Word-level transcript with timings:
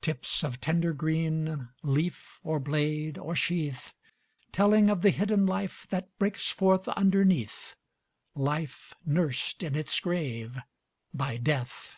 Tips 0.00 0.42
of 0.42 0.60
tender 0.60 0.92
green, 0.92 1.68
Leaf, 1.84 2.40
or 2.42 2.58
blade, 2.58 3.16
or 3.16 3.36
sheath; 3.36 3.94
Telling 4.50 4.90
of 4.90 5.02
the 5.02 5.10
hidden 5.10 5.46
life 5.46 5.86
That 5.90 6.18
breaks 6.18 6.50
forth 6.50 6.88
underneath, 6.88 7.76
Life 8.34 8.92
nursed 9.06 9.62
in 9.62 9.76
its 9.76 10.00
grave 10.00 10.56
by 11.14 11.36
Death. 11.36 11.94